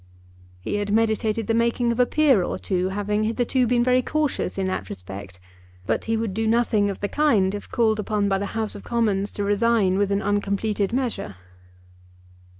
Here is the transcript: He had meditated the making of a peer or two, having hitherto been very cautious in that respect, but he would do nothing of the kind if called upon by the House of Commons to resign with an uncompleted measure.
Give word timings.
He 0.61 0.77
had 0.77 0.91
meditated 0.91 1.45
the 1.45 1.53
making 1.53 1.91
of 1.91 1.99
a 1.99 2.07
peer 2.07 2.41
or 2.41 2.57
two, 2.57 2.89
having 2.89 3.23
hitherto 3.23 3.67
been 3.67 3.83
very 3.83 4.01
cautious 4.01 4.57
in 4.57 4.65
that 4.65 4.89
respect, 4.89 5.39
but 5.85 6.05
he 6.05 6.17
would 6.17 6.33
do 6.33 6.47
nothing 6.47 6.89
of 6.89 7.01
the 7.01 7.07
kind 7.07 7.53
if 7.53 7.69
called 7.69 7.99
upon 7.99 8.27
by 8.27 8.39
the 8.39 8.47
House 8.57 8.73
of 8.73 8.83
Commons 8.83 9.31
to 9.33 9.43
resign 9.43 9.99
with 9.99 10.11
an 10.11 10.23
uncompleted 10.23 10.91
measure. 10.91 11.35